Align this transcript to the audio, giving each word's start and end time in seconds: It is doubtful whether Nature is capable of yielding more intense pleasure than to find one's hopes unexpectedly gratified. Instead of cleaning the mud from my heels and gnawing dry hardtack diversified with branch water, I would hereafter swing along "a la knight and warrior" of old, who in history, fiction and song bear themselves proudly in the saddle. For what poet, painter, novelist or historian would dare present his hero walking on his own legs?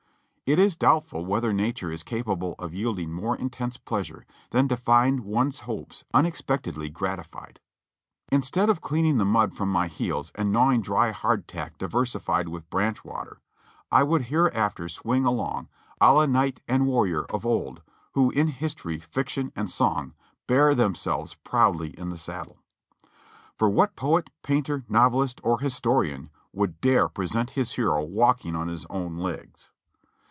It 0.51 0.59
is 0.59 0.75
doubtful 0.75 1.25
whether 1.25 1.53
Nature 1.53 1.93
is 1.93 2.03
capable 2.03 2.55
of 2.59 2.73
yielding 2.73 3.09
more 3.13 3.37
intense 3.37 3.77
pleasure 3.77 4.25
than 4.49 4.67
to 4.67 4.75
find 4.75 5.21
one's 5.21 5.61
hopes 5.61 6.03
unexpectedly 6.13 6.89
gratified. 6.89 7.61
Instead 8.33 8.69
of 8.69 8.81
cleaning 8.81 9.17
the 9.17 9.23
mud 9.23 9.55
from 9.55 9.69
my 9.69 9.87
heels 9.87 10.29
and 10.35 10.51
gnawing 10.51 10.81
dry 10.81 11.11
hardtack 11.11 11.77
diversified 11.77 12.49
with 12.49 12.69
branch 12.69 13.05
water, 13.05 13.39
I 13.93 14.03
would 14.03 14.23
hereafter 14.23 14.89
swing 14.89 15.23
along 15.23 15.69
"a 16.01 16.11
la 16.13 16.25
knight 16.25 16.59
and 16.67 16.85
warrior" 16.85 17.23
of 17.29 17.45
old, 17.45 17.81
who 18.13 18.29
in 18.31 18.49
history, 18.49 18.99
fiction 18.99 19.53
and 19.55 19.69
song 19.69 20.15
bear 20.47 20.75
themselves 20.75 21.33
proudly 21.33 21.91
in 21.97 22.09
the 22.09 22.17
saddle. 22.17 22.57
For 23.57 23.69
what 23.69 23.95
poet, 23.95 24.29
painter, 24.43 24.83
novelist 24.89 25.39
or 25.45 25.59
historian 25.61 26.29
would 26.51 26.81
dare 26.81 27.07
present 27.07 27.51
his 27.51 27.71
hero 27.73 28.03
walking 28.03 28.53
on 28.53 28.67
his 28.67 28.85
own 28.87 29.15
legs? 29.17 29.71